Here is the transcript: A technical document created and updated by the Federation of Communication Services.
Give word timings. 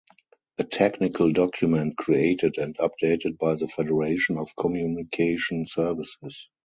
A 0.57 0.63
technical 0.63 1.31
document 1.31 1.95
created 1.95 2.57
and 2.57 2.75
updated 2.79 3.37
by 3.37 3.53
the 3.53 3.67
Federation 3.67 4.39
of 4.39 4.55
Communication 4.55 5.67
Services. 5.67 6.49